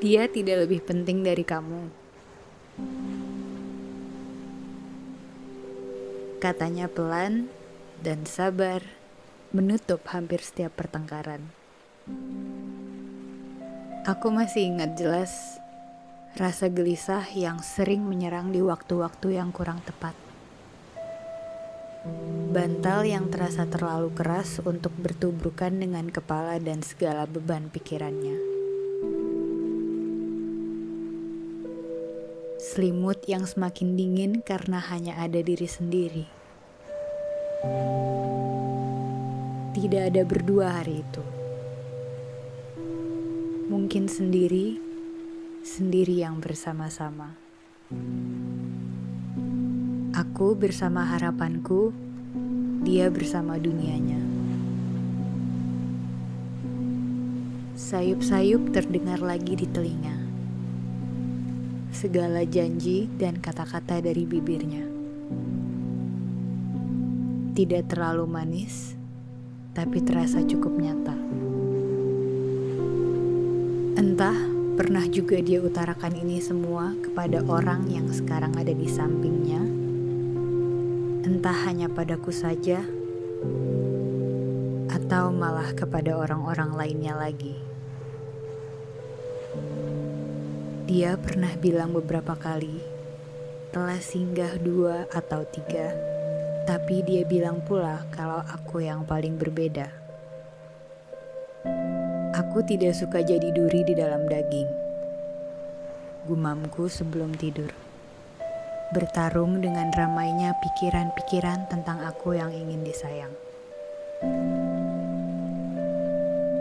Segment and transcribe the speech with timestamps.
[0.00, 1.92] Dia tidak lebih penting dari kamu.
[6.40, 7.52] Katanya pelan
[8.00, 8.80] dan sabar
[9.52, 11.52] menutup hampir setiap pertengkaran.
[14.08, 15.60] Aku masih ingat jelas
[16.32, 20.16] rasa gelisah yang sering menyerang di waktu-waktu yang kurang tepat.
[22.56, 28.59] Bantal yang terasa terlalu keras untuk bertubrukan dengan kepala dan segala beban pikirannya.
[32.60, 36.28] Selimut yang semakin dingin karena hanya ada diri sendiri.
[39.72, 41.24] Tidak ada berdua hari itu.
[43.64, 44.76] Mungkin sendiri,
[45.64, 47.32] sendiri yang bersama-sama.
[50.12, 51.96] Aku bersama harapanku,
[52.84, 54.20] dia bersama dunianya.
[57.72, 60.19] Sayup-sayup terdengar lagi di telinga
[61.90, 64.86] segala janji dan kata-kata dari bibirnya.
[67.54, 68.94] Tidak terlalu manis,
[69.74, 71.16] tapi terasa cukup nyata.
[74.00, 74.38] Entah
[74.78, 79.60] pernah juga dia utarakan ini semua kepada orang yang sekarang ada di sampingnya.
[81.26, 82.80] Entah hanya padaku saja,
[84.88, 87.69] atau malah kepada orang-orang lainnya lagi.
[90.90, 92.82] Dia pernah bilang beberapa kali,
[93.70, 95.94] telah singgah dua atau tiga,
[96.66, 99.86] tapi dia bilang pula kalau aku yang paling berbeda.
[102.34, 104.66] Aku tidak suka jadi duri di dalam daging.
[106.26, 107.70] Gumamku sebelum tidur.
[108.90, 113.30] Bertarung dengan ramainya pikiran-pikiran tentang aku yang ingin disayang.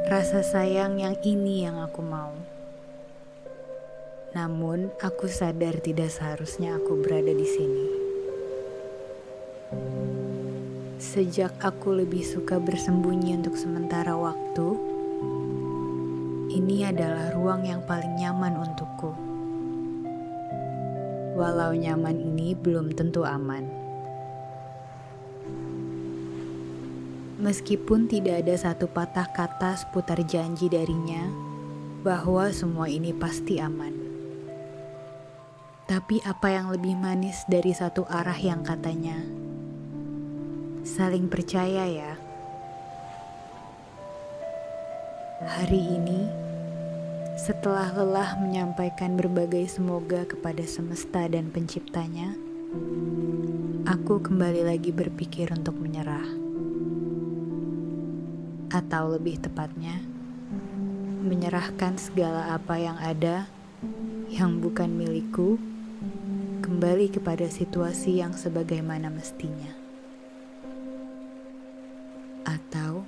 [0.05, 2.58] Rasa sayang yang ini yang aku mau
[4.29, 7.85] namun, aku sadar tidak seharusnya aku berada di sini.
[11.01, 14.67] Sejak aku lebih suka bersembunyi untuk sementara waktu,
[16.53, 19.15] ini adalah ruang yang paling nyaman untukku.
[21.33, 23.65] Walau nyaman ini belum tentu aman.
[27.39, 31.23] Meskipun tidak ada satu patah kata seputar janji darinya
[32.03, 34.08] bahwa semua ini pasti aman.
[35.89, 39.39] Tapi apa yang lebih manis dari satu arah yang katanya
[40.89, 42.13] saling percaya ya.
[45.39, 46.25] Hari ini,
[47.39, 52.35] setelah lelah menyampaikan berbagai semoga kepada semesta dan penciptanya,
[53.87, 56.25] aku kembali lagi berpikir untuk menyerah.
[58.73, 60.03] Atau lebih tepatnya,
[61.23, 63.47] menyerahkan segala apa yang ada
[64.29, 65.57] yang bukan milikku
[66.63, 69.75] kembali kepada situasi yang sebagaimana mestinya.
[72.47, 73.03] Atau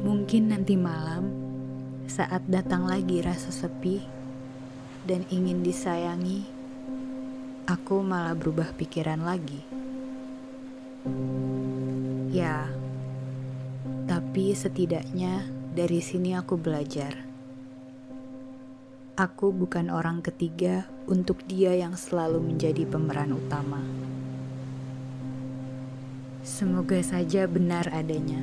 [0.00, 1.28] mungkin nanti malam,
[2.08, 4.00] saat datang lagi rasa sepi
[5.04, 6.48] dan ingin disayangi,
[7.68, 9.60] aku malah berubah pikiran lagi.
[12.32, 12.64] Ya,
[14.08, 15.44] tapi setidaknya
[15.76, 17.35] dari sini aku belajar
[19.16, 23.80] aku bukan orang ketiga untuk dia yang selalu menjadi pemeran utama.
[26.44, 28.38] Semoga saja benar adanya.